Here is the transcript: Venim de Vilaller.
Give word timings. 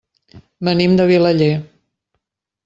Venim 0.69 0.95
de 1.01 1.05
Vilaller. 1.11 1.51